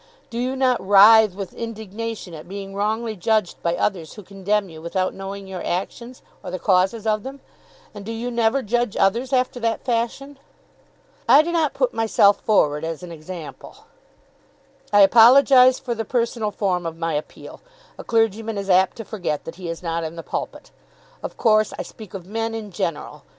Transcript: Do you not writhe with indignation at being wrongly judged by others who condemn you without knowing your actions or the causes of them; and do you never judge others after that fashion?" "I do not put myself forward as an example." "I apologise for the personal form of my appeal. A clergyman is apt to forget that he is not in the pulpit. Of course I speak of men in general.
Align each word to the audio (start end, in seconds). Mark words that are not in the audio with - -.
Do 0.31 0.39
you 0.39 0.55
not 0.55 0.81
writhe 0.83 1.35
with 1.35 1.53
indignation 1.53 2.33
at 2.33 2.47
being 2.49 2.73
wrongly 2.73 3.15
judged 3.15 3.61
by 3.61 3.75
others 3.75 4.13
who 4.15 4.23
condemn 4.23 4.67
you 4.67 4.81
without 4.81 5.13
knowing 5.13 5.45
your 5.45 5.63
actions 5.63 6.23
or 6.41 6.49
the 6.49 6.57
causes 6.57 7.05
of 7.05 7.21
them; 7.21 7.39
and 7.93 8.03
do 8.03 8.11
you 8.11 8.31
never 8.31 8.63
judge 8.63 8.97
others 8.97 9.31
after 9.31 9.59
that 9.59 9.85
fashion?" 9.85 10.39
"I 11.29 11.43
do 11.43 11.51
not 11.51 11.75
put 11.75 11.93
myself 11.93 12.39
forward 12.39 12.83
as 12.83 13.03
an 13.03 13.11
example." 13.11 13.85
"I 14.91 15.01
apologise 15.01 15.77
for 15.77 15.93
the 15.93 16.03
personal 16.03 16.49
form 16.49 16.87
of 16.87 16.97
my 16.97 17.13
appeal. 17.13 17.61
A 17.99 18.03
clergyman 18.03 18.57
is 18.57 18.71
apt 18.71 18.97
to 18.97 19.05
forget 19.05 19.43
that 19.45 19.57
he 19.57 19.69
is 19.69 19.83
not 19.83 20.03
in 20.03 20.15
the 20.15 20.23
pulpit. 20.23 20.71
Of 21.21 21.37
course 21.37 21.73
I 21.77 21.83
speak 21.83 22.15
of 22.15 22.25
men 22.25 22.55
in 22.55 22.71
general. 22.71 23.21